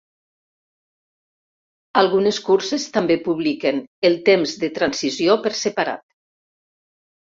Algunes 2.01 2.41
curses 2.49 2.87
també 2.97 3.19
publiquen 3.29 3.85
els 4.13 4.27
temps 4.33 4.59
de 4.67 4.75
transició 4.83 5.41
per 5.49 5.57
separat. 5.65 6.07